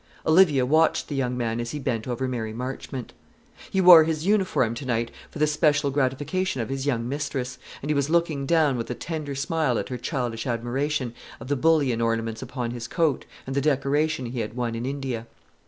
Olivia 0.25 0.65
watched 0.65 1.09
the 1.09 1.15
young 1.15 1.37
man 1.37 1.59
as 1.59 1.69
he 1.69 1.77
bent 1.77 2.07
over 2.07 2.27
Mary 2.27 2.53
Marchmont. 2.53 3.13
He 3.69 3.79
wore 3.79 4.03
his 4.03 4.25
uniform 4.25 4.73
to 4.73 4.85
night 4.87 5.11
for 5.29 5.37
the 5.37 5.45
special 5.45 5.91
gratification 5.91 6.59
of 6.59 6.69
his 6.69 6.87
young 6.87 7.07
mistress, 7.07 7.59
and 7.83 7.89
he 7.91 7.93
was 7.93 8.09
looking 8.09 8.47
down 8.47 8.77
with 8.77 8.89
a 8.89 8.95
tender 8.95 9.35
smile 9.35 9.77
at 9.77 9.89
her 9.89 9.99
childish 9.99 10.47
admiration 10.47 11.13
of 11.39 11.49
the 11.49 11.55
bullion 11.55 12.01
ornaments 12.01 12.41
upon 12.41 12.71
his 12.71 12.87
coat, 12.87 13.25
and 13.45 13.55
the 13.55 13.61
decoration 13.61 14.25
he 14.25 14.39
had 14.39 14.55
won 14.55 14.73
in 14.73 14.87
India. 14.87 15.27